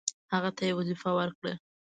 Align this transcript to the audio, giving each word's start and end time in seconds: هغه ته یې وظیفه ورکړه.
هغه 0.33 0.49
ته 0.57 0.61
یې 0.67 0.73
وظیفه 0.79 1.09
ورکړه. 1.17 1.53